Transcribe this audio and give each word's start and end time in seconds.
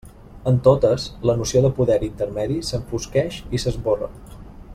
En 0.51 0.55
totes, 0.67 1.03
la 1.31 1.35
noció 1.41 1.61
de 1.67 1.71
poder 1.81 1.99
intermedi 2.09 2.59
s'enfosqueix 2.71 3.39
i 3.59 3.63
s'esborra. 3.67 4.11